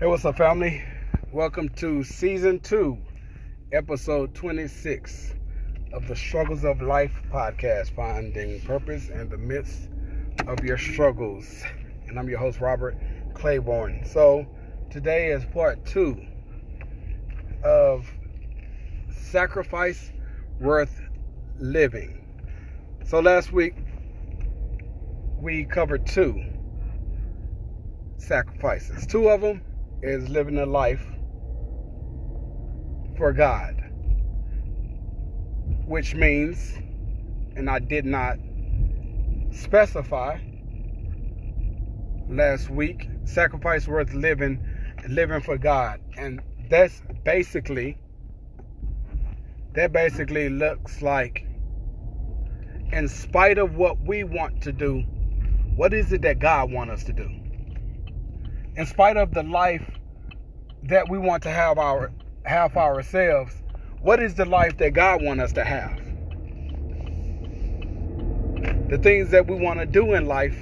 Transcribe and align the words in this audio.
Hey, 0.00 0.06
what's 0.06 0.24
up, 0.24 0.38
family? 0.38 0.82
Welcome 1.30 1.68
to 1.76 2.02
season 2.02 2.60
two, 2.60 2.96
episode 3.70 4.34
26 4.34 5.34
of 5.92 6.08
the 6.08 6.16
Struggles 6.16 6.64
of 6.64 6.80
Life 6.80 7.12
podcast, 7.30 7.94
finding 7.94 8.62
purpose 8.62 9.10
in 9.10 9.28
the 9.28 9.36
midst 9.36 9.90
of 10.46 10.64
your 10.64 10.78
struggles. 10.78 11.62
And 12.08 12.18
I'm 12.18 12.30
your 12.30 12.38
host, 12.38 12.62
Robert 12.62 12.96
Claiborne. 13.34 14.06
So, 14.06 14.46
today 14.88 15.32
is 15.32 15.44
part 15.44 15.84
two 15.84 16.18
of 17.62 18.10
Sacrifice 19.10 20.12
Worth 20.60 20.98
Living. 21.58 22.24
So, 23.04 23.20
last 23.20 23.52
week 23.52 23.74
we 25.38 25.66
covered 25.66 26.06
two 26.06 26.42
sacrifices, 28.16 29.06
two 29.06 29.28
of 29.28 29.42
them 29.42 29.60
is 30.02 30.28
living 30.28 30.58
a 30.58 30.66
life 30.66 31.04
for 33.16 33.32
God. 33.32 33.76
Which 35.86 36.14
means, 36.14 36.74
and 37.56 37.68
I 37.68 37.80
did 37.80 38.04
not 38.04 38.38
specify 39.52 40.38
last 42.28 42.70
week, 42.70 43.08
sacrifice 43.24 43.88
worth 43.88 44.12
living, 44.12 44.64
living 45.08 45.40
for 45.40 45.58
God. 45.58 46.00
And 46.16 46.40
that's 46.70 47.02
basically, 47.24 47.98
that 49.74 49.92
basically 49.92 50.48
looks 50.48 51.02
like, 51.02 51.44
in 52.92 53.08
spite 53.08 53.58
of 53.58 53.76
what 53.76 54.00
we 54.00 54.24
want 54.24 54.62
to 54.62 54.72
do, 54.72 55.00
what 55.76 55.92
is 55.92 56.12
it 56.12 56.22
that 56.22 56.38
God 56.38 56.72
wants 56.72 56.92
us 56.94 57.04
to 57.04 57.12
do? 57.12 57.39
In 58.76 58.86
spite 58.86 59.16
of 59.16 59.32
the 59.32 59.42
life 59.42 59.84
that 60.84 61.08
we 61.08 61.18
want 61.18 61.42
to 61.42 61.50
have 61.50 61.78
our 61.78 62.10
have 62.44 62.76
ourselves, 62.76 63.54
what 64.00 64.22
is 64.22 64.34
the 64.34 64.44
life 64.44 64.78
that 64.78 64.92
God 64.92 65.22
wants 65.22 65.42
us 65.42 65.52
to 65.52 65.64
have? 65.64 65.96
The 68.88 68.98
things 68.98 69.30
that 69.30 69.46
we 69.46 69.56
want 69.56 69.80
to 69.80 69.86
do 69.86 70.14
in 70.14 70.26
life. 70.26 70.56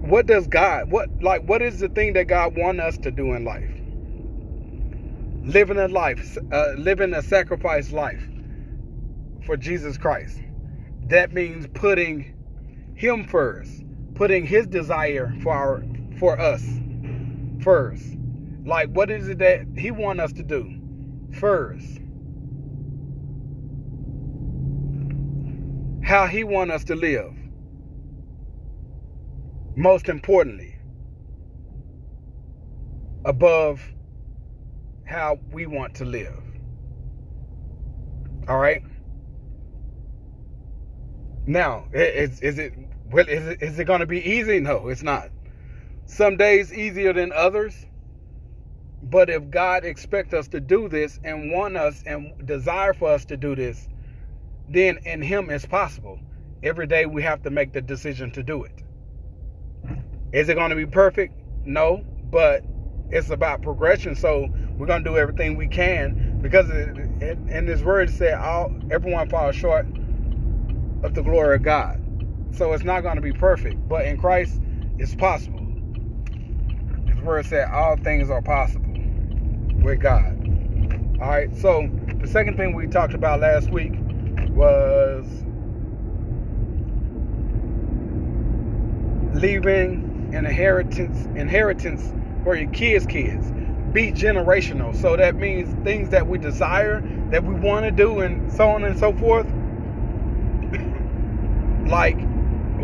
What 0.00 0.26
does 0.26 0.46
God 0.46 0.90
what 0.90 1.08
like 1.22 1.42
what 1.44 1.62
is 1.62 1.80
the 1.80 1.88
thing 1.88 2.14
that 2.14 2.24
God 2.24 2.56
wants 2.56 2.80
us 2.80 2.98
to 2.98 3.10
do 3.10 3.34
in 3.34 3.44
life? 3.44 3.70
Living 5.44 5.78
a 5.78 5.88
life, 5.88 6.38
uh, 6.52 6.72
living 6.76 7.14
a 7.14 7.22
sacrifice 7.22 7.92
life 7.92 8.28
for 9.44 9.56
Jesus 9.56 9.98
Christ. 9.98 10.38
That 11.08 11.32
means 11.32 11.66
putting 11.74 12.34
him 12.94 13.26
first 13.26 13.81
putting 14.14 14.46
his 14.46 14.66
desire 14.66 15.34
for 15.42 15.54
our 15.54 15.84
for 16.18 16.38
us 16.40 16.64
first. 17.62 18.04
Like 18.64 18.90
what 18.90 19.10
is 19.10 19.28
it 19.28 19.38
that 19.38 19.66
he 19.76 19.90
want 19.90 20.20
us 20.20 20.32
to 20.34 20.42
do 20.42 20.80
first? 21.38 22.00
How 26.02 26.26
he 26.26 26.44
want 26.44 26.70
us 26.70 26.84
to 26.84 26.94
live. 26.94 27.34
Most 29.76 30.08
importantly, 30.08 30.76
above 33.24 33.82
how 35.04 35.38
we 35.52 35.66
want 35.66 35.94
to 35.96 36.04
live. 36.04 36.42
All 38.48 38.58
right? 38.58 38.82
Now, 41.46 41.86
is, 41.92 42.40
is 42.40 42.58
it 42.58 42.74
well, 43.12 43.28
is 43.28 43.46
it, 43.46 43.62
is 43.62 43.78
it 43.78 43.84
going 43.84 44.00
to 44.00 44.06
be 44.06 44.20
easy? 44.20 44.60
No, 44.60 44.88
it's 44.88 45.02
not. 45.02 45.30
Some 46.06 46.36
days 46.36 46.72
easier 46.72 47.12
than 47.12 47.32
others. 47.32 47.86
But 49.02 49.30
if 49.30 49.50
God 49.50 49.84
expects 49.84 50.32
us 50.32 50.48
to 50.48 50.60
do 50.60 50.88
this 50.88 51.18
and 51.24 51.50
want 51.50 51.76
us 51.76 52.02
and 52.06 52.46
desire 52.46 52.94
for 52.94 53.10
us 53.10 53.24
to 53.26 53.36
do 53.36 53.56
this, 53.56 53.88
then 54.68 54.98
in 55.04 55.20
Him 55.22 55.50
it's 55.50 55.66
possible. 55.66 56.20
Every 56.62 56.86
day 56.86 57.06
we 57.06 57.22
have 57.22 57.42
to 57.42 57.50
make 57.50 57.72
the 57.72 57.82
decision 57.82 58.30
to 58.32 58.42
do 58.42 58.62
it. 58.64 58.82
Is 60.32 60.48
it 60.48 60.54
going 60.54 60.70
to 60.70 60.76
be 60.76 60.86
perfect? 60.86 61.34
No, 61.64 62.04
but 62.30 62.64
it's 63.10 63.30
about 63.30 63.62
progression. 63.62 64.14
So 64.14 64.48
we're 64.76 64.86
going 64.86 65.04
to 65.04 65.10
do 65.10 65.16
everything 65.16 65.56
we 65.56 65.68
can 65.68 66.40
because 66.40 66.70
in 66.70 67.66
this 67.66 67.82
word 67.82 68.08
it 68.08 68.12
said 68.12 68.34
all 68.34 68.72
everyone 68.90 69.28
falls 69.28 69.56
short 69.56 69.86
of 71.02 71.14
the 71.14 71.22
glory 71.22 71.56
of 71.56 71.62
God. 71.62 72.01
So 72.52 72.72
it's 72.74 72.84
not 72.84 73.02
going 73.02 73.16
to 73.16 73.22
be 73.22 73.32
perfect, 73.32 73.88
but 73.88 74.04
in 74.04 74.18
Christ, 74.18 74.60
it's 74.98 75.14
possible. 75.14 75.58
His 77.06 77.18
word 77.22 77.46
said 77.46 77.70
all 77.70 77.96
things 77.96 78.30
are 78.30 78.42
possible 78.42 78.94
with 79.82 80.00
God. 80.00 80.38
All 81.20 81.28
right. 81.28 81.54
So 81.56 81.88
the 82.20 82.28
second 82.28 82.56
thing 82.58 82.74
we 82.74 82.86
talked 82.88 83.14
about 83.14 83.40
last 83.40 83.70
week 83.70 83.94
was 84.50 85.24
leaving 89.34 90.30
an 90.34 90.44
inheritance 90.44 91.26
inheritance 91.36 92.12
for 92.44 92.54
your 92.54 92.70
kids' 92.70 93.06
kids. 93.06 93.50
Be 93.92 94.12
generational. 94.12 94.94
So 94.94 95.16
that 95.16 95.36
means 95.36 95.74
things 95.84 96.10
that 96.10 96.26
we 96.26 96.38
desire, 96.38 97.02
that 97.30 97.44
we 97.44 97.54
want 97.54 97.86
to 97.86 97.90
do, 97.90 98.20
and 98.20 98.52
so 98.52 98.68
on 98.68 98.84
and 98.84 98.98
so 98.98 99.12
forth. 99.14 99.46
like 101.90 102.18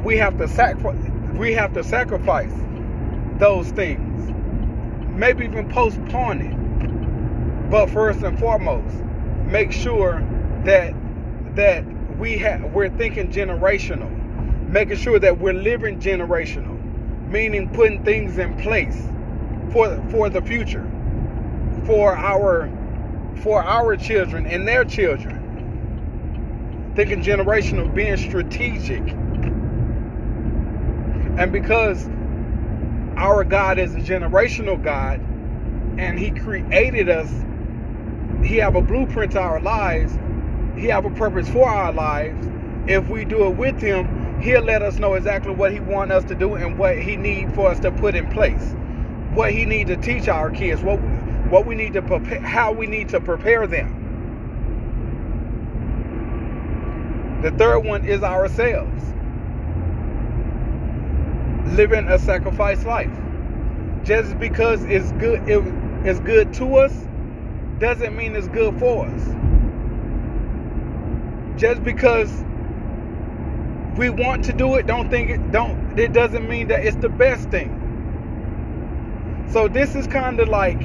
we 0.04 0.16
have 0.16 0.38
to 0.38 0.48
sacrifice 0.48 1.10
we 1.38 1.52
have 1.52 1.72
to 1.74 1.84
sacrifice 1.84 2.52
those 3.38 3.70
things. 3.70 4.34
Maybe 5.16 5.44
even 5.44 5.68
postpone 5.70 6.40
it. 6.40 7.70
But 7.70 7.90
first 7.90 8.22
and 8.22 8.38
foremost, 8.38 8.94
make 9.46 9.70
sure 9.72 10.20
that 10.64 10.94
that 11.54 11.84
we 12.18 12.38
have 12.38 12.72
we're 12.72 12.90
thinking 12.90 13.32
generational. 13.32 14.10
Making 14.68 14.96
sure 14.96 15.18
that 15.20 15.38
we're 15.38 15.54
living 15.54 16.00
generational. 16.00 16.76
Meaning 17.28 17.68
putting 17.70 18.04
things 18.04 18.38
in 18.38 18.56
place 18.56 19.00
for 19.72 20.02
for 20.10 20.28
the 20.28 20.42
future. 20.42 20.90
For 21.86 22.16
our 22.16 22.68
for 23.42 23.62
our 23.62 23.96
children 23.96 24.46
and 24.46 24.66
their 24.66 24.84
children. 24.84 25.44
Thinking 26.96 27.22
generational, 27.22 27.94
being 27.94 28.16
strategic 28.16 29.04
and 31.38 31.52
because 31.52 32.08
our 33.16 33.44
God 33.44 33.78
is 33.78 33.94
a 33.94 34.00
generational 34.00 34.82
God 34.82 35.20
and 35.96 36.18
he 36.18 36.32
created 36.32 37.08
us, 37.08 37.30
he 38.44 38.56
have 38.56 38.74
a 38.74 38.82
blueprint 38.82 39.32
to 39.32 39.40
our 39.40 39.60
lives, 39.60 40.12
he 40.76 40.88
have 40.88 41.04
a 41.04 41.10
purpose 41.10 41.48
for 41.48 41.68
our 41.68 41.92
lives. 41.92 42.48
If 42.88 43.08
we 43.08 43.24
do 43.24 43.46
it 43.46 43.56
with 43.56 43.80
him, 43.80 44.40
he'll 44.40 44.62
let 44.62 44.82
us 44.82 44.98
know 44.98 45.14
exactly 45.14 45.54
what 45.54 45.72
he 45.72 45.78
want 45.78 46.10
us 46.10 46.24
to 46.24 46.34
do 46.34 46.54
and 46.54 46.76
what 46.76 46.98
he 46.98 47.16
need 47.16 47.54
for 47.54 47.68
us 47.68 47.78
to 47.80 47.92
put 47.92 48.16
in 48.16 48.28
place. 48.30 48.74
What 49.32 49.52
he 49.52 49.64
need 49.64 49.86
to 49.88 49.96
teach 49.96 50.26
our 50.26 50.50
kids, 50.50 50.82
what 50.82 50.98
what 51.50 51.66
we 51.66 51.76
need 51.76 51.92
to 51.92 52.02
prepare, 52.02 52.40
how 52.40 52.72
we 52.72 52.86
need 52.88 53.10
to 53.10 53.20
prepare 53.20 53.66
them. 53.68 53.94
The 57.42 57.52
third 57.52 57.80
one 57.80 58.04
is 58.04 58.24
ourselves 58.24 59.14
living 61.76 62.08
a 62.08 62.18
sacrifice 62.18 62.84
life. 62.84 63.10
Just 64.04 64.38
because 64.38 64.84
it's 64.84 65.12
good 65.12 65.42
it's 66.04 66.20
good 66.20 66.54
to 66.54 66.76
us 66.76 66.92
doesn't 67.78 68.16
mean 68.16 68.34
it's 68.34 68.48
good 68.48 68.78
for 68.78 69.06
us. 69.06 69.22
Just 71.60 71.82
because 71.84 72.30
we 73.96 74.10
want 74.10 74.44
to 74.44 74.52
do 74.52 74.76
it, 74.76 74.86
don't 74.86 75.10
think 75.10 75.30
it 75.30 75.52
don't 75.52 75.98
it 75.98 76.12
doesn't 76.12 76.48
mean 76.48 76.68
that 76.68 76.84
it's 76.84 76.96
the 76.96 77.08
best 77.08 77.50
thing. 77.50 77.74
So 79.50 79.66
this 79.68 79.94
is 79.94 80.06
kind 80.06 80.38
of 80.40 80.48
like 80.48 80.80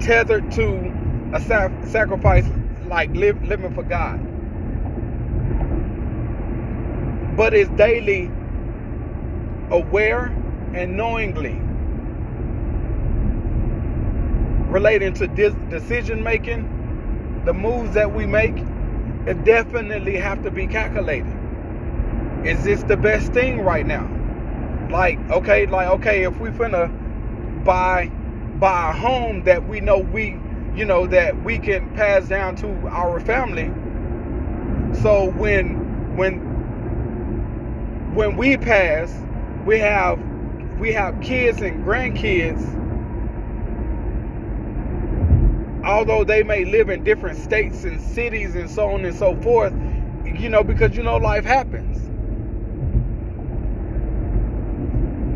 tethered 0.00 0.50
to 0.52 0.92
a 1.32 1.40
sacrifice 1.86 2.46
like 2.86 3.14
live, 3.14 3.42
living 3.44 3.74
for 3.74 3.82
God. 3.82 4.18
But 7.36 7.54
it's 7.54 7.70
daily 7.70 8.30
aware 9.70 10.26
and 10.74 10.96
knowingly 10.96 11.60
relating 14.72 15.12
to 15.12 15.26
decision 15.28 16.22
making, 16.22 17.42
the 17.44 17.52
moves 17.52 17.92
that 17.94 18.14
we 18.14 18.24
make, 18.26 18.56
it 19.26 19.44
definitely 19.44 20.16
have 20.16 20.42
to 20.42 20.50
be 20.50 20.66
calculated. 20.66 21.38
Is 22.44 22.64
this 22.64 22.82
the 22.82 22.96
best 22.96 23.32
thing 23.32 23.60
right 23.60 23.86
now? 23.86 24.08
Like, 24.90 25.18
okay, 25.30 25.66
like 25.66 25.88
okay, 25.88 26.22
if 26.24 26.38
we 26.40 26.48
finna 26.50 26.90
buy 27.64 28.08
buy 28.58 28.90
a 28.90 28.92
home 28.92 29.44
that 29.44 29.68
we 29.68 29.80
know 29.80 29.98
we 29.98 30.38
you 30.74 30.84
know 30.84 31.06
that 31.06 31.42
we 31.44 31.58
can 31.58 31.88
pass 31.94 32.28
down 32.28 32.56
to 32.56 32.68
our 32.88 33.20
family. 33.20 33.70
So 35.02 35.30
when 35.30 36.16
when 36.16 36.40
when 38.14 38.36
we 38.36 38.56
pass, 38.56 39.12
we 39.64 39.78
have 39.78 40.20
we 40.78 40.92
have 40.92 41.20
kids 41.20 41.60
and 41.60 41.84
grandkids, 41.84 42.64
although 45.84 46.24
they 46.24 46.42
may 46.42 46.64
live 46.64 46.88
in 46.88 47.04
different 47.04 47.38
states 47.38 47.84
and 47.84 48.00
cities 48.00 48.56
and 48.56 48.68
so 48.68 48.90
on 48.90 49.04
and 49.04 49.14
so 49.14 49.36
forth, 49.42 49.72
you 50.24 50.48
know, 50.48 50.64
because 50.64 50.96
you 50.96 51.02
know 51.02 51.16
life 51.16 51.44
happens. 51.44 51.98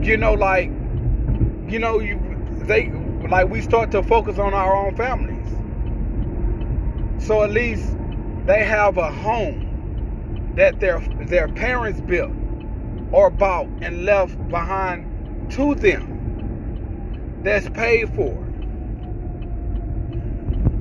You 0.04 0.16
know, 0.16 0.34
like, 0.34 0.68
you 1.68 1.78
know, 1.78 2.00
you 2.00 2.20
they 2.62 2.90
like 3.28 3.48
we 3.48 3.60
start 3.60 3.92
to 3.92 4.02
focus 4.02 4.38
on 4.38 4.54
our 4.54 4.74
own 4.74 4.96
families. 4.96 5.46
So 7.24 7.42
at 7.42 7.50
least 7.50 7.96
they 8.46 8.64
have 8.64 8.98
a 8.98 9.10
home 9.10 10.52
that 10.56 10.80
their 10.80 10.98
their 11.26 11.48
parents 11.48 12.00
built 12.00 12.32
or 13.12 13.30
bought 13.30 13.68
and 13.82 14.04
left 14.04 14.36
behind 14.48 15.50
to 15.52 15.74
them 15.74 17.40
that's 17.42 17.68
paid 17.70 18.14
for. 18.14 18.42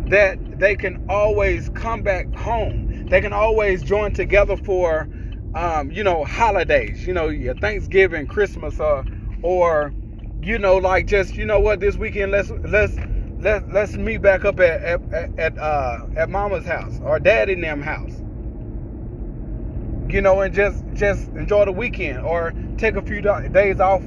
That 0.09 0.59
they 0.59 0.75
can 0.75 1.05
always 1.09 1.69
come 1.69 2.01
back 2.03 2.33
home. 2.35 3.07
They 3.07 3.21
can 3.21 3.33
always 3.33 3.83
join 3.83 4.13
together 4.13 4.57
for 4.57 5.07
um, 5.55 5.89
you 5.89 6.03
know 6.03 6.23
holidays 6.25 7.07
you 7.07 7.13
know 7.13 7.29
your 7.29 7.55
thanksgiving 7.55 8.27
christmas 8.27 8.79
or 8.79 9.05
or 9.41 9.93
you 10.41 10.59
know 10.59 10.75
like 10.75 11.07
just 11.07 11.35
you 11.35 11.45
know 11.45 11.59
what 11.59 11.79
this 11.79 11.95
weekend 11.95 12.31
let's 12.31 12.51
let's 12.65 12.95
let's, 13.39 13.65
let's 13.71 13.93
meet 13.95 14.21
back 14.21 14.43
up 14.43 14.59
at 14.59 14.81
at 14.81 15.39
at, 15.39 15.57
uh, 15.57 16.05
at 16.17 16.29
mama's 16.29 16.65
house 16.65 16.99
or 17.03 17.19
daddy 17.19 17.53
and 17.53 17.63
them 17.63 17.81
house 17.81 18.21
you 20.09 20.21
know 20.21 20.41
and 20.41 20.53
just 20.53 20.83
just 20.93 21.27
enjoy 21.29 21.65
the 21.65 21.71
weekend 21.71 22.19
or 22.19 22.53
take 22.77 22.95
a 22.95 23.01
few 23.01 23.21
days 23.21 23.79
off 23.79 24.03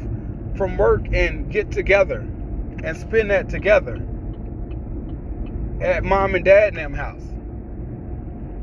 from 0.56 0.76
work 0.76 1.02
and 1.12 1.50
get 1.50 1.70
together 1.70 2.20
and 2.84 2.96
spend 2.96 3.30
that 3.30 3.48
together 3.48 3.94
at 5.80 6.02
mom 6.04 6.34
and 6.34 6.44
dad 6.44 6.68
and 6.68 6.76
them 6.76 6.94
house 6.94 7.22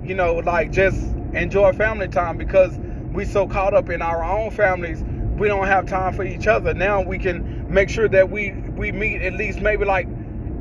you 0.07 0.15
know 0.15 0.35
like 0.35 0.71
just 0.71 0.97
enjoy 1.33 1.71
family 1.73 2.07
time 2.07 2.37
because 2.37 2.77
we 3.13 3.25
so 3.25 3.47
caught 3.47 3.73
up 3.73 3.89
in 3.89 4.01
our 4.01 4.23
own 4.23 4.51
families 4.51 5.03
we 5.37 5.47
don't 5.47 5.67
have 5.67 5.85
time 5.85 6.13
for 6.13 6.23
each 6.23 6.47
other 6.47 6.73
now 6.73 7.01
we 7.01 7.17
can 7.17 7.71
make 7.71 7.89
sure 7.89 8.07
that 8.07 8.29
we 8.29 8.51
we 8.75 8.91
meet 8.91 9.21
at 9.21 9.33
least 9.33 9.59
maybe 9.59 9.85
like 9.85 10.07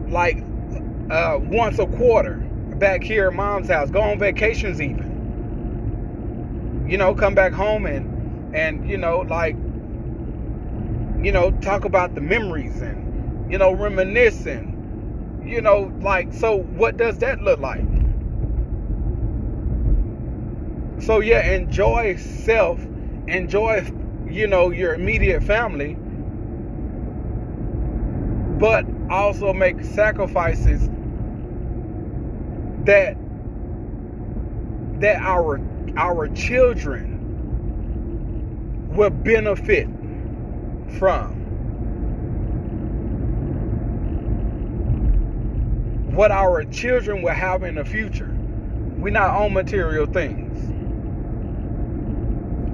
like 0.08 0.38
uh, 1.10 1.38
once 1.40 1.78
a 1.78 1.86
quarter 1.86 2.36
back 2.78 3.02
here 3.02 3.28
at 3.28 3.34
mom's 3.34 3.68
house. 3.68 3.90
Go 3.90 4.00
on 4.00 4.18
vacations 4.18 4.80
even. 4.80 5.13
You 6.86 6.98
know, 6.98 7.14
come 7.14 7.34
back 7.34 7.52
home 7.52 7.86
and 7.86 8.54
and 8.54 8.88
you 8.88 8.98
know 8.98 9.20
like 9.20 9.56
you 11.22 11.32
know 11.32 11.50
talk 11.62 11.84
about 11.84 12.14
the 12.14 12.20
memories 12.20 12.80
and 12.82 13.50
you 13.50 13.58
know 13.58 13.72
reminiscing. 13.72 14.72
You 15.46 15.60
know, 15.60 15.92
like 16.00 16.32
so. 16.32 16.56
What 16.56 16.96
does 16.96 17.18
that 17.18 17.42
look 17.42 17.60
like? 17.60 17.84
So 21.00 21.20
yeah, 21.20 21.52
enjoy 21.52 22.16
self, 22.16 22.80
enjoy 23.28 23.90
you 24.28 24.46
know 24.46 24.70
your 24.70 24.94
immediate 24.94 25.42
family, 25.42 25.96
but 28.58 28.86
also 29.10 29.52
make 29.52 29.82
sacrifices 29.84 30.88
that 32.84 33.16
that 35.00 35.20
our 35.20 35.58
our 35.96 36.28
children 36.28 37.20
will 38.94 39.10
benefit 39.10 39.86
from. 40.98 41.42
What 46.14 46.30
our 46.30 46.64
children 46.64 47.22
will 47.22 47.34
have 47.34 47.64
in 47.64 47.74
the 47.74 47.84
future 47.84 48.34
we 49.04 49.10
not 49.10 49.36
own 49.36 49.52
material 49.52 50.06
things. 50.06 50.70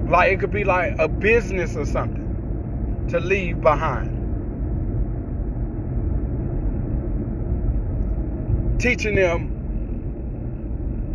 Like 0.09 0.31
it 0.31 0.39
could 0.39 0.51
be 0.51 0.63
like 0.63 0.97
a 0.97 1.09
business 1.09 1.75
or 1.75 1.85
something 1.85 3.07
to 3.09 3.19
leave 3.19 3.59
behind. 3.59 4.17
Teaching 8.79 9.15
them 9.15 9.50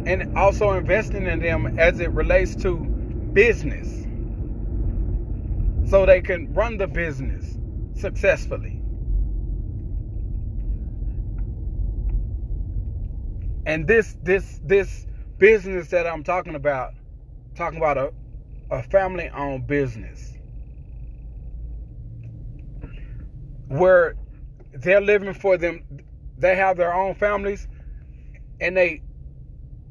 and 0.06 0.36
also 0.36 0.72
investing 0.72 1.26
in 1.26 1.40
them 1.40 1.66
as 1.78 2.00
it 2.00 2.10
relates 2.12 2.54
to 2.56 2.78
business 3.32 4.06
so 5.88 6.06
they 6.06 6.20
can 6.20 6.52
run 6.54 6.78
the 6.78 6.86
business 6.86 7.58
successfully. 7.94 8.80
And 13.66 13.86
this 13.86 14.16
this 14.22 14.60
this 14.64 15.06
business 15.38 15.88
that 15.88 16.06
I'm 16.06 16.24
talking 16.24 16.54
about, 16.54 16.94
talking 17.56 17.78
about 17.78 17.98
a, 17.98 18.12
a 18.70 18.82
family 18.84 19.28
owned 19.30 19.66
business 19.66 20.34
where 23.68 24.16
they're 24.72 25.00
living 25.00 25.34
for 25.34 25.56
them 25.58 25.82
they 26.38 26.54
have 26.56 26.76
their 26.76 26.94
own 26.94 27.14
families 27.14 27.66
and 28.60 28.76
they 28.76 29.02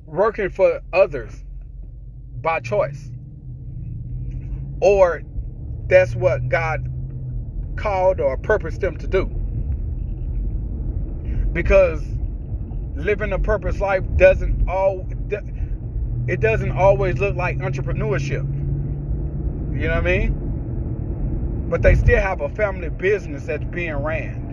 working 0.06 0.50
for 0.50 0.82
others 0.94 1.44
by 2.42 2.60
choice. 2.60 3.12
Or 4.82 5.24
that's 5.88 6.16
what 6.16 6.50
god 6.50 6.92
called 7.76 8.20
or 8.20 8.38
purposed 8.38 8.82
them 8.82 8.98
to 8.98 9.08
do. 9.08 9.26
Because 11.54 12.04
living 12.96 13.34
a 13.34 13.40
purpose 13.40 13.80
life 13.80 14.04
doesn't 14.18 14.68
all 14.70 15.08
it 16.28 16.40
doesn't 16.40 16.72
always 16.72 17.18
look 17.20 17.36
like 17.36 17.58
entrepreneurship. 17.58 18.46
You 19.74 19.88
know 19.88 19.96
what 19.96 19.98
i 19.98 20.02
mean? 20.02 21.68
But 21.70 21.82
they 21.82 21.96
still 21.96 22.22
have 22.22 22.42
a 22.42 22.50
family 22.50 22.90
business 22.90 23.46
that's 23.46 23.64
being 23.66 23.96
ran 23.96 24.45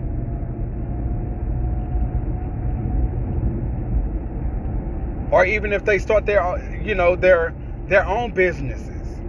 or 5.33 5.47
even 5.47 5.73
if 5.73 5.83
they 5.83 5.97
start 5.97 6.27
their 6.27 6.43
uh, 6.43 6.61
you 6.83 6.93
know 6.93 7.15
their 7.15 7.55
their 7.87 8.05
own 8.05 8.31
businesses. 8.31 9.19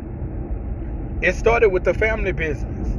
It 1.23 1.35
started 1.35 1.71
with 1.71 1.85
the 1.85 1.95
family 1.95 2.33
business. 2.33 2.91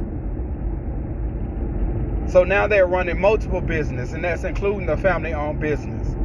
So 2.32 2.42
now 2.42 2.66
they're 2.66 2.88
running 2.88 3.20
multiple 3.20 3.60
business 3.60 4.12
and 4.12 4.24
that's 4.24 4.42
including 4.42 4.86
the 4.86 4.96
family 4.96 5.32
owned 5.32 5.60
business. 5.60 6.16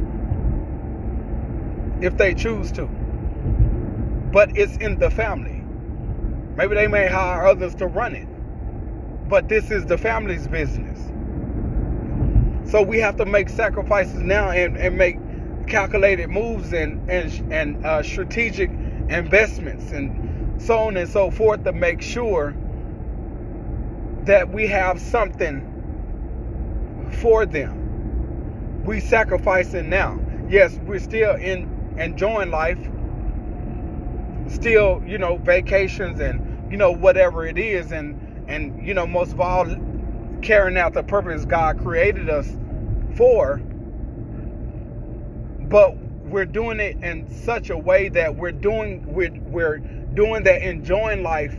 If 2.00 2.16
they 2.16 2.34
choose 2.34 2.72
to. 2.72 2.86
But 4.32 4.56
it's 4.56 4.76
in 4.78 4.98
the 4.98 5.10
family. 5.10 5.62
Maybe 6.56 6.74
they 6.74 6.88
may 6.88 7.06
hire 7.06 7.46
others 7.46 7.76
to 7.76 7.86
run 7.86 8.16
it. 8.16 8.26
But 9.28 9.48
this 9.48 9.70
is 9.70 9.86
the 9.86 9.96
family's 9.96 10.48
business. 10.48 10.98
So 12.68 12.82
we 12.82 12.98
have 12.98 13.16
to 13.18 13.24
make 13.24 13.48
sacrifices 13.48 14.18
now 14.18 14.50
and, 14.50 14.76
and 14.76 14.98
make 14.98 15.21
calculated 15.72 16.28
moves 16.28 16.74
and 16.74 17.10
and 17.10 17.50
and 17.50 17.86
uh, 17.86 18.02
strategic 18.02 18.68
investments 19.08 19.90
and 19.90 20.60
so 20.60 20.78
on 20.78 20.98
and 20.98 21.08
so 21.08 21.30
forth 21.30 21.64
to 21.64 21.72
make 21.72 22.02
sure 22.02 22.54
that 24.24 24.50
we 24.52 24.66
have 24.66 25.00
something 25.00 25.66
for 27.22 27.46
them. 27.46 28.84
We 28.84 29.00
sacrificing 29.00 29.88
now. 29.88 30.20
Yes, 30.46 30.78
we're 30.84 30.98
still 30.98 31.36
in 31.36 31.94
enjoying 31.96 32.50
life. 32.50 32.78
Still, 34.48 35.02
you 35.06 35.16
know, 35.16 35.38
vacations 35.38 36.20
and 36.20 36.70
you 36.70 36.76
know 36.76 36.92
whatever 36.92 37.46
it 37.46 37.56
is, 37.56 37.92
and 37.92 38.44
and 38.46 38.86
you 38.86 38.92
know 38.92 39.06
most 39.06 39.32
of 39.32 39.40
all, 39.40 39.64
carrying 40.42 40.76
out 40.76 40.92
the 40.92 41.02
purpose 41.02 41.46
God 41.46 41.78
created 41.78 42.28
us 42.28 42.54
for 43.16 43.62
but 45.72 45.96
we're 45.96 46.44
doing 46.44 46.78
it 46.80 47.02
in 47.02 47.26
such 47.44 47.70
a 47.70 47.76
way 47.76 48.10
that 48.10 48.36
we're 48.36 48.52
doing 48.52 49.02
we're, 49.06 49.32
we're 49.46 49.78
doing 49.78 50.44
that 50.44 50.60
enjoying 50.60 51.22
life 51.22 51.56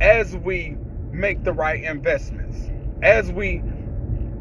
as 0.00 0.36
we 0.38 0.76
make 1.12 1.44
the 1.44 1.52
right 1.52 1.84
investments 1.84 2.70
as 3.02 3.30
we 3.30 3.62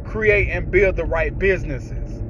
create 0.03 0.49
and 0.49 0.71
build 0.71 0.95
the 0.95 1.05
right 1.05 1.37
businesses. 1.37 2.23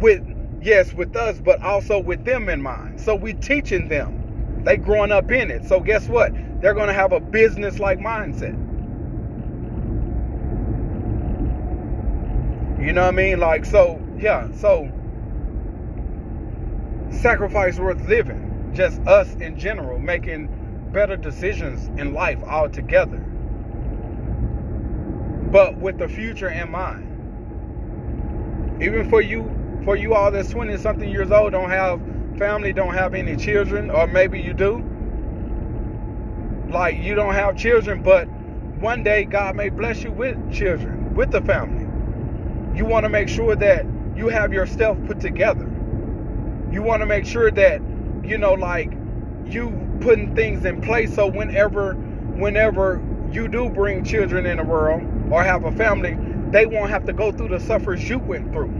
With 0.00 0.22
yes 0.60 0.92
with 0.92 1.16
us 1.16 1.40
but 1.40 1.62
also 1.62 1.98
with 1.98 2.22
them 2.26 2.50
in 2.50 2.60
mind. 2.60 3.00
So 3.00 3.14
we 3.14 3.32
teaching 3.32 3.88
them. 3.88 4.62
They 4.64 4.76
growing 4.76 5.12
up 5.12 5.30
in 5.30 5.50
it. 5.50 5.64
So 5.64 5.80
guess 5.80 6.08
what? 6.08 6.32
They're 6.60 6.74
going 6.74 6.88
to 6.88 6.92
have 6.92 7.12
a 7.12 7.20
business 7.20 7.78
like 7.78 7.98
mindset. 7.98 8.58
You 12.84 12.92
know 12.92 13.02
what 13.02 13.08
i 13.08 13.16
mean? 13.16 13.40
Like 13.40 13.64
so 13.64 13.98
yeah, 14.20 14.50
so 14.52 14.90
sacrifice 17.10 17.78
worth 17.78 18.06
living. 18.08 18.72
Just 18.74 19.00
us 19.02 19.34
in 19.36 19.58
general 19.58 19.98
making 19.98 20.48
better 20.92 21.16
decisions 21.16 21.88
in 22.00 22.14
life 22.14 22.42
altogether. 22.44 23.24
but 25.50 25.76
with 25.78 25.98
the 25.98 26.08
future 26.08 26.48
in 26.48 26.70
mind. 26.70 27.28
Even 28.82 29.08
for 29.10 29.20
you, 29.22 29.50
for 29.84 29.96
you 29.96 30.14
all 30.14 30.30
that's 30.30 30.50
20 30.50 30.76
something 30.78 31.08
years 31.10 31.30
old, 31.30 31.52
don't 31.52 31.70
have 31.70 32.00
family, 32.38 32.72
don't 32.72 32.94
have 32.94 33.14
any 33.14 33.36
children, 33.36 33.90
or 33.90 34.06
maybe 34.06 34.40
you 34.40 34.54
do. 34.54 34.84
Like 36.70 37.02
you 37.02 37.14
don't 37.14 37.34
have 37.34 37.56
children, 37.56 38.02
but 38.02 38.26
one 38.80 39.02
day 39.02 39.24
God 39.24 39.56
may 39.56 39.68
bless 39.70 40.02
you 40.02 40.12
with 40.12 40.36
children, 40.52 41.14
with 41.14 41.30
the 41.32 41.40
family. 41.42 41.86
You 42.76 42.84
want 42.84 43.04
to 43.04 43.08
make 43.10 43.28
sure 43.28 43.56
that 43.56 43.84
you 44.20 44.28
have 44.28 44.52
your 44.52 44.66
stuff 44.66 44.98
put 45.06 45.18
together. 45.18 45.64
You 46.70 46.82
want 46.82 47.00
to 47.00 47.06
make 47.06 47.24
sure 47.24 47.50
that, 47.50 47.80
you 48.22 48.36
know, 48.36 48.52
like 48.52 48.92
you 49.46 49.70
putting 50.02 50.36
things 50.36 50.66
in 50.66 50.82
place 50.82 51.14
so 51.14 51.26
whenever 51.26 51.94
whenever 51.94 53.02
you 53.32 53.48
do 53.48 53.70
bring 53.70 54.04
children 54.04 54.44
in 54.44 54.58
the 54.58 54.62
world 54.62 55.02
or 55.32 55.42
have 55.42 55.64
a 55.64 55.72
family, 55.72 56.18
they 56.50 56.66
won't 56.66 56.90
have 56.90 57.06
to 57.06 57.14
go 57.14 57.32
through 57.32 57.48
the 57.48 57.60
suffers 57.60 58.06
you 58.10 58.18
went 58.18 58.52
through. 58.52 58.70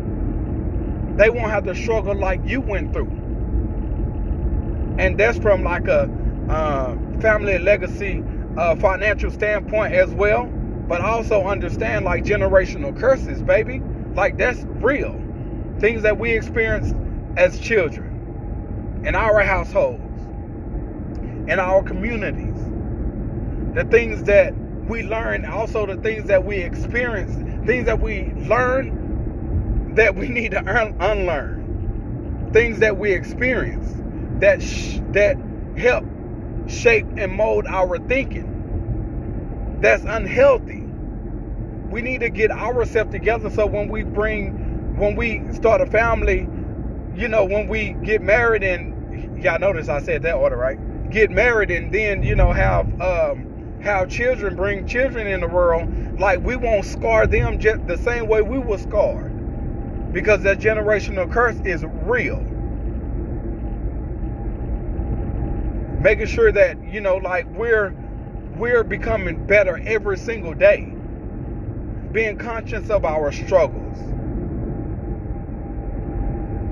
They 1.17 1.31
won't 1.31 1.51
have 1.51 1.65
to 1.65 1.75
struggle 1.75 2.15
like 2.15 2.43
you 2.45 2.61
went 2.61 2.93
through. 2.93 3.11
And 4.99 5.19
that's 5.19 5.39
from 5.39 5.63
like 5.65 5.89
a 5.89 6.11
uh, 6.51 6.97
family 7.21 7.59
legacy 7.59 8.23
uh, 8.59 8.77
financial 8.77 9.31
standpoint 9.31 9.95
as 9.95 10.11
well, 10.11 10.45
but 10.87 11.01
also 11.01 11.47
understand 11.47 12.05
like 12.05 12.25
generational 12.25 12.95
curses, 12.99 13.43
baby. 13.43 13.81
Like 14.15 14.37
that's 14.37 14.65
real. 14.83 15.19
Things 15.81 16.03
that 16.03 16.19
we 16.19 16.33
experienced 16.33 16.95
as 17.37 17.59
children 17.59 19.03
in 19.05 19.15
our 19.15 19.41
households, 19.43 20.21
in 21.33 21.59
our 21.59 21.83
communities, 21.83 22.59
the 23.75 23.85
things 23.85 24.25
that 24.25 24.55
we 24.89 25.03
learn, 25.03 25.45
also 25.45 25.87
the 25.87 25.97
things 25.97 26.29
that 26.29 26.45
we 26.45 26.59
experience, 26.59 27.35
things 27.67 27.87
that 27.87 28.01
we 28.01 28.33
learn 28.49 29.11
that 29.95 30.15
we 30.17 30.29
need 30.31 30.53
to 30.53 30.95
unlearn, 31.01 32.51
things 32.53 32.81
that 32.81 32.99
we 32.99 33.13
experience 33.13 33.95
that 34.41 34.63
sh- 34.63 34.99
that 35.13 35.37
help 35.77 36.05
shape 36.69 37.07
and 37.17 37.33
mold 37.33 37.67
our 37.67 37.99
thinking. 37.99 38.71
That's 39.81 40.05
unhealthy. 40.05 40.87
We 41.91 42.03
need 42.03 42.21
to 42.21 42.31
get 42.31 42.51
ourselves 42.51 43.11
together 43.13 43.51
so 43.51 43.67
when 43.67 43.89
we 43.89 44.03
bring, 44.03 44.70
when 45.01 45.17
we 45.17 45.43
start 45.53 45.81
a 45.81 45.87
family, 45.87 46.49
you 47.17 47.27
know, 47.29 47.45
when 47.45 47.67
we 47.69 47.97
get 48.05 48.23
married 48.23 48.63
and 48.63 49.43
y'all 49.43 49.59
notice 49.59 49.89
I 49.89 50.01
said 50.01 50.23
that 50.23 50.35
order 50.35 50.57
right. 50.57 50.79
Get 51.11 51.31
married 51.31 51.71
and 51.71 51.93
then 51.93 52.23
you 52.23 52.37
know 52.37 52.53
have 52.53 52.87
um, 53.01 53.79
have 53.83 54.09
children, 54.09 54.55
bring 54.55 54.87
children 54.87 55.27
in 55.27 55.41
the 55.41 55.49
world. 55.49 56.21
Like 56.21 56.41
we 56.43 56.57
won't 56.57 56.85
scar 56.85 57.27
them 57.27 57.59
just 57.59 57.87
the 57.87 57.97
same 57.97 58.29
way 58.29 58.43
we 58.43 58.59
were 58.59 58.79
scarred, 58.79 60.13
because 60.13 60.43
that 60.43 60.59
generational 60.61 61.33
curse 61.33 61.59
is 61.65 61.85
real. 62.05 62.47
making 66.01 66.27
sure 66.27 66.51
that 66.51 66.83
you 66.83 67.01
know 67.01 67.17
like 67.17 67.47
we're 67.55 67.91
we're 68.57 68.85
becoming 68.85 69.47
better 69.47 69.79
every 69.85 70.17
single 70.17 70.55
day 70.55 70.95
being 72.13 72.39
conscious 72.39 72.89
of 72.89 73.05
our 73.05 73.31
struggles 73.31 73.99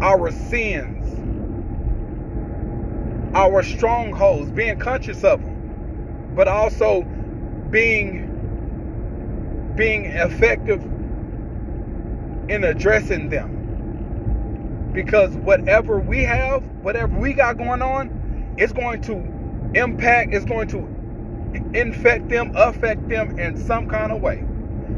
our 0.00 0.30
sins 0.30 1.06
our 3.34 3.62
strongholds 3.62 4.50
being 4.50 4.78
conscious 4.78 5.24
of 5.24 5.42
them 5.42 6.32
but 6.34 6.48
also 6.48 7.02
being 7.70 8.24
being 9.76 10.06
effective 10.06 10.82
in 12.50 12.64
addressing 12.64 13.28
them 13.28 14.90
because 14.92 15.34
whatever 15.36 15.98
we 15.98 16.22
have 16.22 16.64
whatever 16.82 17.18
we 17.18 17.32
got 17.32 17.56
going 17.58 17.82
on 17.82 18.54
it's 18.58 18.72
going 18.72 19.00
to 19.02 19.14
impact, 19.74 20.34
it's 20.34 20.44
going 20.44 20.68
to 20.68 21.78
infect 21.78 22.28
them, 22.28 22.52
affect 22.54 23.08
them 23.08 23.38
in 23.38 23.56
some 23.56 23.88
kind 23.88 24.12
of 24.12 24.20
way. 24.20 24.44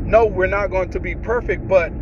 No, 0.05 0.27
we're 0.27 0.47
not 0.47 0.71
going 0.71 0.91
to 0.91 1.01
be 1.01 1.15
perfect, 1.15 1.67
but 1.69 1.93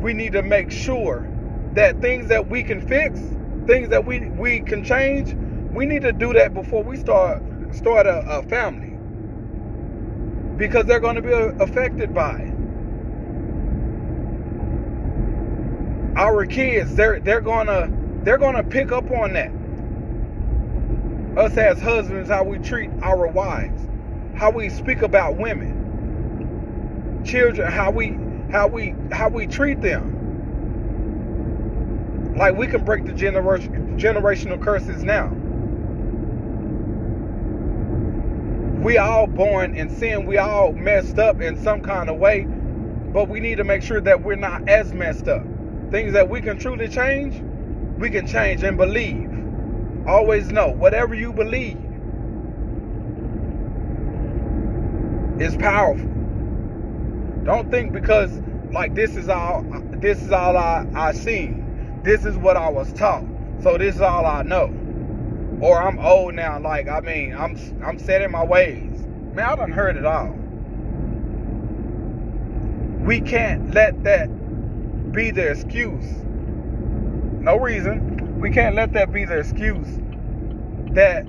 we 0.00 0.12
need 0.12 0.32
to 0.32 0.42
make 0.42 0.70
sure 0.70 1.28
that 1.74 2.00
things 2.00 2.28
that 2.28 2.48
we 2.48 2.62
can 2.62 2.86
fix, 2.86 3.20
things 3.66 3.88
that 3.90 4.04
we, 4.06 4.20
we 4.30 4.60
can 4.60 4.84
change, 4.84 5.34
we 5.72 5.86
need 5.86 6.02
to 6.02 6.12
do 6.12 6.32
that 6.34 6.54
before 6.54 6.82
we 6.82 6.96
start 6.96 7.42
start 7.72 8.06
a, 8.06 8.20
a 8.28 8.42
family. 8.44 8.98
Because 10.56 10.86
they're 10.86 11.00
going 11.00 11.16
to 11.16 11.22
be 11.22 11.32
uh, 11.32 11.52
affected 11.64 12.14
by 12.14 12.38
it. 12.38 12.54
Our 16.16 16.46
kids, 16.46 16.94
they're 16.94 17.20
they're 17.20 17.40
gonna 17.40 17.90
they're 18.22 18.38
gonna 18.38 18.64
pick 18.64 18.92
up 18.92 19.10
on 19.10 19.32
that 19.34 19.52
us 21.36 21.56
as 21.56 21.80
husbands, 21.80 22.28
how 22.28 22.44
we 22.44 22.58
treat 22.58 22.90
our 23.02 23.26
wives, 23.28 23.88
how 24.36 24.50
we 24.50 24.68
speak 24.68 25.02
about 25.02 25.36
women, 25.36 25.94
children, 27.24 27.70
how 27.72 27.90
we 27.90 28.18
how 28.50 28.66
we 28.68 28.94
how 29.12 29.28
we 29.30 29.46
treat 29.46 29.80
them. 29.80 30.21
Like 32.36 32.56
we 32.56 32.66
can 32.66 32.84
break 32.84 33.04
the 33.04 33.12
generation 33.12 33.98
generational 33.98 34.62
curses 34.62 35.04
now. 35.04 35.28
We 38.82 38.98
all 38.98 39.26
born 39.26 39.76
in 39.76 39.90
sin. 39.90 40.26
We 40.26 40.38
all 40.38 40.72
messed 40.72 41.18
up 41.18 41.40
in 41.40 41.62
some 41.62 41.82
kind 41.82 42.10
of 42.10 42.18
way, 42.18 42.44
but 42.44 43.28
we 43.28 43.38
need 43.38 43.58
to 43.58 43.64
make 43.64 43.82
sure 43.82 44.00
that 44.00 44.22
we're 44.22 44.34
not 44.34 44.68
as 44.68 44.92
messed 44.92 45.28
up. 45.28 45.42
Things 45.90 46.14
that 46.14 46.28
we 46.28 46.40
can 46.40 46.58
truly 46.58 46.88
change, 46.88 47.40
we 47.98 48.10
can 48.10 48.26
change 48.26 48.62
and 48.62 48.76
believe. 48.76 49.28
Always 50.06 50.50
know 50.50 50.68
whatever 50.68 51.14
you 51.14 51.32
believe 51.32 51.78
is 55.40 55.56
powerful. 55.56 56.08
Don't 57.44 57.70
think 57.70 57.92
because 57.92 58.32
like 58.72 58.94
this 58.94 59.16
is 59.16 59.28
all 59.28 59.64
this 60.00 60.20
is 60.22 60.32
all 60.32 60.56
I, 60.56 60.86
I 60.94 61.12
see. 61.12 61.61
This 62.02 62.24
is 62.24 62.36
what 62.36 62.56
I 62.56 62.68
was 62.68 62.92
taught. 62.92 63.24
So 63.62 63.78
this 63.78 63.94
is 63.94 64.00
all 64.00 64.26
I 64.26 64.42
know. 64.42 64.76
Or 65.60 65.80
I'm 65.80 65.98
old 66.00 66.34
now, 66.34 66.58
like 66.58 66.88
I 66.88 67.00
mean, 67.00 67.34
I'm 67.34 67.56
I'm 67.84 67.98
set 67.98 68.22
in 68.22 68.32
my 68.32 68.44
ways. 68.44 69.06
Man, 69.34 69.46
I 69.46 69.54
done 69.54 69.70
heard 69.70 69.96
it 69.96 70.04
all. 70.04 70.34
We 73.06 73.20
can't 73.20 73.72
let 73.72 74.02
that 74.02 74.26
be 75.12 75.30
the 75.30 75.50
excuse. 75.50 76.04
No 77.40 77.56
reason 77.58 78.40
we 78.40 78.50
can't 78.50 78.74
let 78.74 78.92
that 78.94 79.12
be 79.12 79.24
the 79.24 79.38
excuse 79.38 80.00
that 80.94 81.24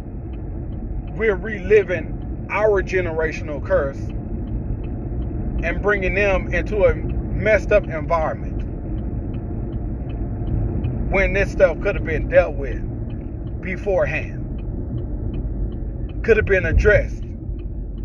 we're 1.15 1.35
reliving 1.35 2.47
our 2.49 2.81
generational 2.81 3.63
curse 3.63 3.99
and 5.63 5.79
bringing 5.81 6.15
them 6.15 6.51
into 6.51 6.85
a 6.85 6.95
messed 6.95 7.71
up 7.71 7.83
environment 7.83 8.52
when 11.13 11.32
this 11.32 11.51
stuff 11.51 11.79
could 11.82 11.93
have 11.93 12.05
been 12.05 12.27
dealt 12.27 12.55
with 12.55 12.82
beforehand. 13.62 14.39
Could 16.25 16.38
have 16.38 16.48
been 16.48 16.65
addressed 16.65 17.22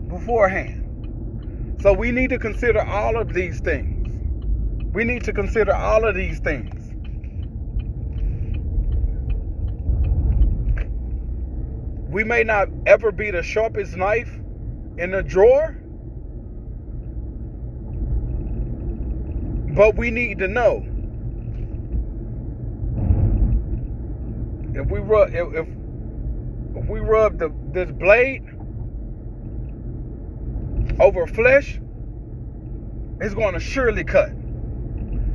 beforehand. 0.08 1.78
So 1.80 1.94
we 1.94 2.10
need 2.10 2.28
to 2.28 2.38
consider 2.38 2.84
all 2.84 3.16
of 3.16 3.32
these 3.32 3.60
things. 3.60 3.94
We 4.92 5.04
need 5.04 5.24
to 5.24 5.32
consider 5.32 5.74
all 5.74 6.06
of 6.06 6.14
these 6.16 6.38
things. 6.40 6.74
We 12.10 12.24
may 12.24 12.44
not 12.44 12.68
ever 12.84 13.10
be 13.10 13.30
the 13.30 13.42
sharpest 13.42 13.96
knife 13.96 14.38
in 14.98 15.12
the 15.12 15.22
drawer, 15.22 15.78
but 19.74 19.96
we 19.96 20.10
need 20.10 20.40
to 20.40 20.48
know 20.48 20.86
if 24.74 24.86
we 24.90 25.00
rub 25.00 25.34
if 25.34 25.54
if, 25.54 25.68
if 26.76 26.88
we 26.88 27.00
rub 27.00 27.38
the 27.38 27.52
this 27.72 27.90
blade 27.90 28.44
over 31.00 31.26
flesh, 31.26 31.80
it's 33.20 33.34
going 33.34 33.54
to 33.54 33.60
surely 33.60 34.04
cut. 34.04 34.30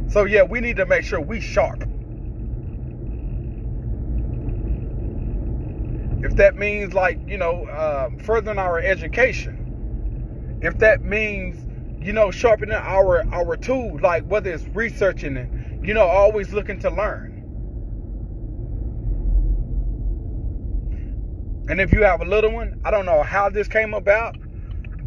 So 0.10 0.26
yeah, 0.26 0.44
we 0.44 0.60
need 0.60 0.78
to 0.78 0.86
make 0.86 1.04
sure 1.04 1.20
we 1.22 1.40
sharp. 1.40 1.84
if 6.24 6.38
that 6.38 6.56
means 6.56 6.94
like 6.94 7.20
you 7.28 7.38
know 7.38 7.66
uh, 7.66 8.10
furthering 8.24 8.58
our 8.58 8.80
education 8.80 10.60
if 10.62 10.78
that 10.78 11.04
means 11.04 11.58
you 12.04 12.14
know 12.14 12.32
sharpening 12.32 12.76
our 12.76 13.24
our 13.34 13.58
tool 13.58 14.00
like 14.02 14.24
whether 14.26 14.52
it's 14.52 14.66
researching 14.70 15.38
and 15.38 15.86
you 15.86 15.94
know 15.94 16.08
always 16.08 16.54
looking 16.54 16.80
to 16.80 16.90
learn 16.90 17.33
and 21.70 21.82
if 21.82 21.94
you 21.94 22.04
have 22.04 22.22
a 22.22 22.26
little 22.26 22.52
one 22.52 22.80
i 22.86 22.92
don't 22.92 23.06
know 23.06 23.24
how 23.24 23.50
this 23.50 23.68
came 23.68 23.94
about 23.94 24.36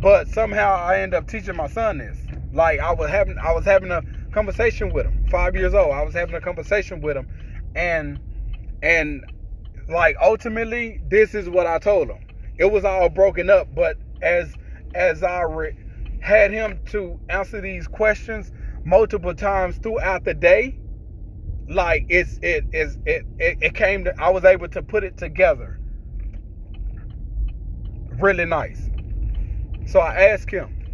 but 0.01 0.29
somehow 0.29 0.77
i 0.77 0.99
end 1.01 1.15
up 1.15 1.29
teaching 1.29 1.57
my 1.57 1.69
son 1.69 1.99
this 1.99 2.19
Like 2.53 2.81
I 2.81 2.93
was 2.95 3.11
having 3.11 3.39
I 3.39 3.53
was 3.53 3.65
having 3.67 3.91
a 3.93 4.03
conversation 4.33 4.93
with 4.93 5.07
him. 5.07 5.27
Five 5.31 5.55
years 5.57 5.75
old. 5.75 5.93
I 5.93 6.03
was 6.03 6.15
having 6.15 6.35
a 6.35 6.41
conversation 6.41 7.03
with 7.03 7.17
him, 7.17 7.29
and 7.77 8.19
and 8.83 9.25
like 9.89 10.17
ultimately, 10.23 11.01
this 11.09 11.35
is 11.35 11.49
what 11.49 11.67
I 11.67 11.79
told 11.79 12.11
him. 12.11 12.19
It 12.59 12.67
was 12.67 12.85
all 12.85 13.09
broken 13.11 13.51
up, 13.51 13.75
but 13.75 13.99
as 14.23 14.55
as 14.95 15.23
I 15.23 15.43
re- 15.43 15.77
had 16.21 16.53
him 16.53 16.81
to 16.87 17.21
answer 17.29 17.61
these 17.61 17.89
questions 17.89 18.53
multiple 18.85 19.35
times 19.35 19.79
throughout 19.79 20.25
the 20.25 20.35
day, 20.35 20.79
like 21.69 22.07
it's 22.09 22.39
it 22.43 22.65
is 22.73 22.99
it, 23.07 23.25
it 23.39 23.59
it 23.61 23.75
came 23.75 24.05
to 24.05 24.15
I 24.21 24.31
was 24.31 24.45
able 24.45 24.69
to 24.69 24.83
put 24.83 25.05
it 25.05 25.19
together 25.19 25.81
really 28.21 28.45
nice. 28.45 28.91
So 29.87 30.01
I 30.01 30.31
asked 30.31 30.51
him, 30.51 30.89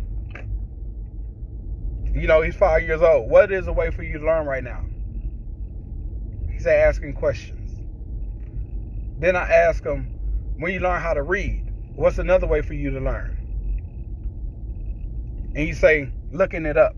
you 2.14 2.26
know, 2.26 2.42
he's 2.42 2.56
five 2.56 2.82
years 2.82 3.02
old. 3.02 3.30
What 3.30 3.52
is 3.52 3.66
a 3.66 3.72
way 3.72 3.90
for 3.90 4.02
you 4.02 4.18
to 4.18 4.24
learn 4.26 4.46
right 4.46 4.64
now? 4.64 4.84
He 6.52 6.58
said 6.60 6.78
asking 6.88 7.14
questions. 7.14 7.80
Then 9.18 9.36
I 9.36 9.48
asked 9.48 9.84
him, 9.84 10.04
when 10.58 10.72
you 10.72 10.80
learn 10.80 11.00
how 11.00 11.14
to 11.14 11.22
read, 11.22 11.64
what's 11.94 12.18
another 12.18 12.46
way 12.46 12.62
for 12.62 12.74
you 12.74 12.90
to 12.90 13.00
learn? 13.00 13.38
And 15.40 15.58
he 15.58 15.72
say, 15.72 16.10
looking 16.32 16.66
it 16.66 16.76
up. 16.76 16.96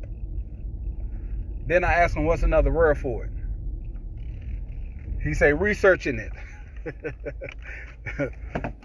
Then 1.67 1.85
I 1.85 1.95
asked 1.95 2.17
him, 2.17 2.25
what's 2.27 2.43
another 2.43 2.73
word 2.73 2.99
for 2.99 3.25
it? 3.25 3.33
He 5.23 5.35
say, 5.35 5.53
researching 5.53 6.19
it. 6.19 6.33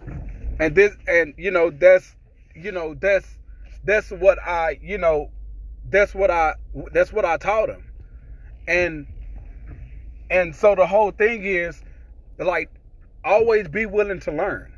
and 0.59 0.75
this, 0.75 0.95
and 1.07 1.33
you 1.37 1.51
know, 1.51 1.69
that's, 1.71 2.15
you 2.55 2.71
know, 2.71 2.93
that's, 2.93 3.27
that's 3.83 4.11
what 4.11 4.39
I, 4.39 4.79
you 4.81 4.97
know, 4.97 5.31
that's 5.89 6.13
what 6.13 6.29
I 6.29 6.55
that's 6.91 7.11
what 7.11 7.25
I 7.25 7.37
taught 7.37 7.69
him. 7.69 7.83
And 8.67 9.07
and 10.29 10.55
so 10.55 10.75
the 10.75 10.85
whole 10.85 11.11
thing 11.11 11.43
is 11.43 11.81
like 12.37 12.69
always 13.23 13.67
be 13.67 13.85
willing 13.85 14.19
to 14.21 14.31
learn. 14.31 14.73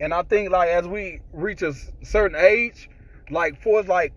And 0.00 0.14
I 0.14 0.22
think 0.22 0.50
like 0.50 0.68
as 0.68 0.86
we 0.86 1.20
reach 1.32 1.62
a 1.62 1.74
certain 2.02 2.36
age, 2.36 2.88
like 3.30 3.60
for 3.62 3.82
like 3.82 4.12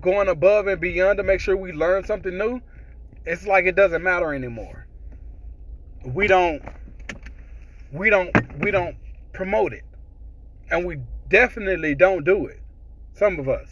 going 0.00 0.28
above 0.28 0.66
and 0.66 0.80
beyond 0.80 1.18
to 1.18 1.22
make 1.22 1.40
sure 1.40 1.56
we 1.56 1.72
learn 1.72 2.04
something 2.04 2.36
new, 2.36 2.60
it's 3.24 3.46
like 3.46 3.66
it 3.66 3.76
doesn't 3.76 4.02
matter 4.02 4.34
anymore. 4.34 4.86
We 6.04 6.26
don't 6.26 6.62
we 7.92 8.10
don't 8.10 8.30
we 8.58 8.70
don't 8.70 8.96
promote 9.34 9.72
it. 9.72 9.84
And 10.70 10.86
we 10.86 10.98
definitely 11.28 11.94
don't 11.94 12.24
do 12.24 12.46
it. 12.46 12.60
Some 13.12 13.38
of 13.38 13.48
us. 13.48 13.68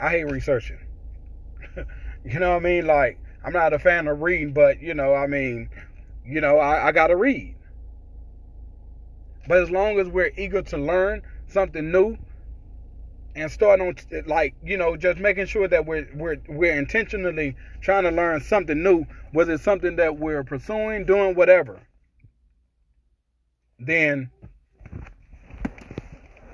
I 0.00 0.10
hate 0.10 0.30
researching. 0.30 0.78
you 2.24 2.38
know 2.38 2.50
what 2.50 2.56
I 2.56 2.60
mean? 2.60 2.86
Like, 2.86 3.18
I'm 3.44 3.52
not 3.52 3.72
a 3.72 3.78
fan 3.78 4.08
of 4.08 4.20
reading, 4.20 4.52
but, 4.52 4.80
you 4.80 4.94
know, 4.94 5.14
I 5.14 5.26
mean, 5.26 5.70
you 6.24 6.40
know, 6.40 6.58
I, 6.58 6.88
I 6.88 6.92
got 6.92 7.08
to 7.08 7.16
read. 7.16 7.54
But 9.48 9.58
as 9.58 9.70
long 9.70 9.98
as 9.98 10.08
we're 10.08 10.32
eager 10.36 10.62
to 10.62 10.78
learn 10.78 11.22
something 11.48 11.90
new 11.90 12.18
and 13.34 13.50
start 13.50 13.80
on 13.80 13.94
like 14.26 14.54
you 14.62 14.76
know 14.76 14.96
just 14.96 15.18
making 15.18 15.46
sure 15.46 15.66
that 15.66 15.86
we're 15.86 16.06
we're 16.14 16.36
we're 16.48 16.76
intentionally 16.76 17.56
trying 17.80 18.04
to 18.04 18.10
learn 18.10 18.40
something 18.40 18.82
new 18.82 19.06
whether 19.32 19.54
it's 19.54 19.64
something 19.64 19.96
that 19.96 20.18
we're 20.18 20.44
pursuing 20.44 21.04
doing 21.06 21.34
whatever 21.34 21.80
then 23.86 24.30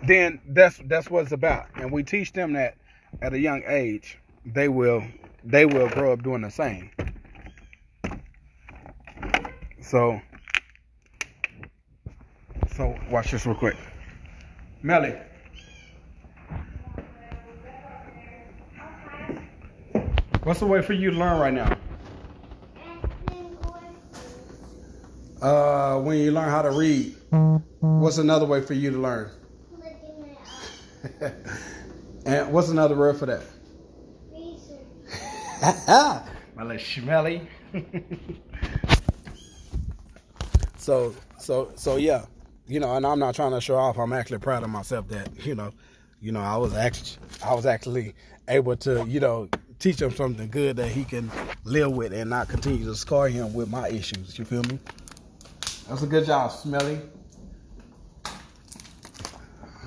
then 0.06 0.40
that's 0.48 0.80
that's 0.86 1.10
what 1.10 1.24
it's 1.24 1.32
about 1.32 1.66
and 1.76 1.90
we 1.90 2.02
teach 2.02 2.32
them 2.32 2.52
that 2.52 2.76
at 3.22 3.32
a 3.32 3.38
young 3.38 3.62
age, 3.66 4.18
they 4.44 4.68
will 4.68 5.04
they 5.44 5.64
will 5.64 5.88
grow 5.88 6.12
up 6.12 6.22
doing 6.22 6.42
the 6.42 6.50
same. 6.50 6.90
So 9.80 10.20
so 12.76 12.94
watch 13.10 13.30
this 13.30 13.46
real 13.46 13.54
quick. 13.54 13.76
Melly. 14.82 15.14
What's 20.42 20.60
the 20.60 20.66
way 20.66 20.80
for 20.80 20.94
you 20.94 21.10
to 21.10 21.16
learn 21.16 21.40
right 21.40 21.52
now? 21.52 21.76
Uh, 25.40 25.98
when 26.00 26.18
you 26.18 26.32
learn 26.32 26.48
how 26.48 26.62
to 26.62 26.70
read, 26.70 27.14
what's 27.80 28.18
another 28.18 28.46
way 28.46 28.60
for 28.60 28.74
you 28.74 28.90
to 28.90 28.98
learn? 28.98 29.30
And 32.28 32.52
what's 32.52 32.68
another 32.68 32.94
word 32.94 33.16
for 33.16 33.24
that? 33.24 33.42
My 36.54 36.62
little 36.62 36.76
schmelly. 36.76 37.46
so, 40.76 41.14
so, 41.38 41.72
so 41.74 41.96
yeah, 41.96 42.26
you 42.66 42.80
know, 42.80 42.94
and 42.94 43.06
I'm 43.06 43.18
not 43.18 43.34
trying 43.34 43.52
to 43.52 43.62
show 43.62 43.76
off. 43.76 43.96
I'm 43.96 44.12
actually 44.12 44.40
proud 44.40 44.62
of 44.62 44.68
myself 44.68 45.08
that 45.08 45.46
you 45.46 45.54
know, 45.54 45.72
you 46.20 46.32
know, 46.32 46.40
I 46.40 46.58
was 46.58 46.74
actually, 46.74 47.16
I 47.42 47.54
was 47.54 47.64
actually 47.64 48.14
able 48.46 48.76
to, 48.76 49.06
you 49.06 49.20
know, 49.20 49.48
teach 49.78 50.02
him 50.02 50.10
something 50.10 50.50
good 50.50 50.76
that 50.76 50.88
he 50.88 51.04
can 51.04 51.30
live 51.64 51.92
with 51.92 52.12
and 52.12 52.28
not 52.28 52.48
continue 52.48 52.84
to 52.84 52.94
scar 52.94 53.28
him 53.28 53.54
with 53.54 53.70
my 53.70 53.88
issues. 53.88 54.38
You 54.38 54.44
feel 54.44 54.64
me? 54.64 54.78
That's 55.88 56.02
a 56.02 56.06
good 56.06 56.26
job, 56.26 56.52
Smelly. 56.52 57.00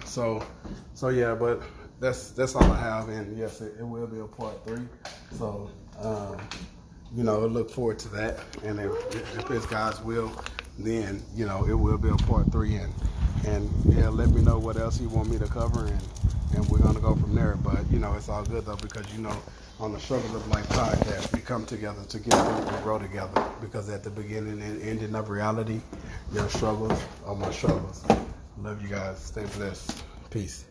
So, 0.06 0.44
so 0.96 1.10
yeah, 1.10 1.36
but 1.36 1.62
that's 2.00 2.32
that's 2.32 2.56
all 2.56 2.64
I 2.64 2.80
have, 2.80 3.10
and 3.10 3.38
yes, 3.38 3.62
it, 3.62 3.76
it 3.80 3.84
will 3.84 4.08
be 4.08 4.20
a 4.20 4.26
part 4.26 4.66
three. 4.66 4.82
So, 5.38 5.70
um, 6.00 6.38
you 7.16 7.24
know, 7.24 7.46
look 7.46 7.70
forward 7.70 8.00
to 8.00 8.10
that, 8.10 8.40
and 8.64 8.80
if, 8.80 8.92
if 9.38 9.52
it's 9.52 9.66
God's 9.68 10.02
will, 10.02 10.32
then 10.80 11.22
you 11.36 11.46
know 11.46 11.66
it 11.66 11.76
will 11.76 12.00
be 12.00 12.10
a 12.10 12.16
part 12.16 12.52
three, 12.52 12.76
and 12.76 12.92
and 13.46 13.70
yeah, 13.86 14.10
let 14.10 14.30
me 14.30 14.42
know 14.42 14.58
what 14.58 14.78
else 14.78 15.00
you 15.00 15.08
want 15.08 15.30
me 15.30 15.38
to 15.38 15.48
cover, 15.48 15.86
and 15.86 16.02
and 16.56 16.68
we're 16.70 16.80
gonna 16.80 17.00
go 17.00 17.16
from 17.16 17.36
there. 17.36 17.56
But 17.64 17.90
you 17.92 18.00
know, 18.00 18.14
it's 18.16 18.28
all 18.28 18.44
good 18.44 18.66
though 18.66 18.76
because 18.76 19.06
you 19.14 19.22
know, 19.22 19.38
on 19.82 19.94
the 19.94 20.00
Struggle 20.00 20.36
of 20.36 20.48
Life 20.48 20.68
podcast, 20.70 21.34
we 21.34 21.40
come 21.40 21.66
together 21.66 22.04
to 22.04 22.20
and 22.68 22.84
grow 22.84 23.00
together. 23.00 23.44
Because 23.60 23.90
at 23.90 24.04
the 24.04 24.12
beginning 24.12 24.62
and 24.62 24.80
ending 24.82 25.16
of 25.16 25.30
reality, 25.30 25.82
your 26.34 26.48
struggles 26.50 27.00
are 27.26 27.36
my 27.36 27.52
struggles. 27.52 28.06
Love 28.60 28.82
you 28.84 28.90
guys. 28.90 29.18
Stay 29.18 29.46
blessed. 29.58 30.04
Peace. 30.30 30.66